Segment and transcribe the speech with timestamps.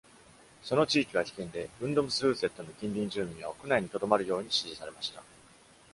[0.63, 5.21] その地域は危険で、Ungdomshuset の近隣住民は屋内に留まるように支持されました。